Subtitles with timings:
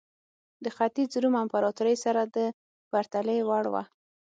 [0.63, 2.37] د ختیځ روم امپراتورۍ سره د
[2.91, 3.83] پرتلې وړ وه.